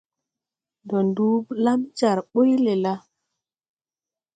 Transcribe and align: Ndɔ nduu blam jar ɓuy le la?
Ndɔ 0.83 0.97
nduu 1.07 1.35
blam 1.47 1.81
jar 1.97 2.17
ɓuy 2.31 2.51
le 2.65 2.73
la? 2.83 2.93